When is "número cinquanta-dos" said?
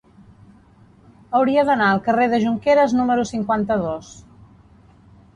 3.01-4.09